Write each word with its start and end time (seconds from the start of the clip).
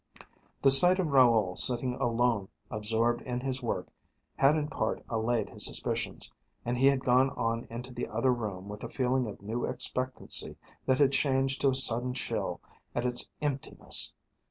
The 0.63 0.71
sight 0.71 0.97
of 0.97 1.11
Raoul 1.11 1.55
sitting 1.55 1.93
alone 1.93 2.47
absorbed 2.71 3.21
in 3.21 3.41
his 3.41 3.61
work 3.61 3.87
had 4.37 4.55
in 4.57 4.67
part 4.67 5.05
allayed 5.09 5.49
his 5.51 5.63
suspicions, 5.63 6.33
and 6.65 6.75
he 6.79 6.87
had 6.87 7.05
gone 7.05 7.29
on 7.37 7.67
into 7.69 7.93
the 7.93 8.07
other 8.07 8.33
room 8.33 8.67
with 8.67 8.83
a 8.83 8.89
feeling 8.89 9.27
of 9.27 9.43
new 9.43 9.63
expectancy 9.65 10.55
that 10.87 10.97
had 10.97 11.11
changed 11.11 11.61
to 11.61 11.69
a 11.69 11.75
sudden 11.75 12.15
chill 12.15 12.59
at 12.95 13.05
its 13.05 13.29
emptiness. 13.43 14.15